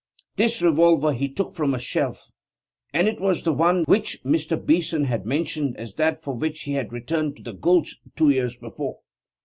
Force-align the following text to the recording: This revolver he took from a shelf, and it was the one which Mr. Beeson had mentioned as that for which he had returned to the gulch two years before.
This 0.35 0.63
revolver 0.63 1.13
he 1.13 1.29
took 1.29 1.53
from 1.53 1.75
a 1.75 1.79
shelf, 1.79 2.31
and 2.91 3.07
it 3.07 3.19
was 3.21 3.43
the 3.43 3.53
one 3.53 3.83
which 3.83 4.17
Mr. 4.23 4.57
Beeson 4.59 5.03
had 5.03 5.27
mentioned 5.27 5.77
as 5.77 5.93
that 5.93 6.23
for 6.23 6.33
which 6.33 6.61
he 6.63 6.71
had 6.73 6.91
returned 6.91 7.37
to 7.37 7.43
the 7.43 7.53
gulch 7.53 7.97
two 8.15 8.31
years 8.31 8.57
before. 8.57 9.01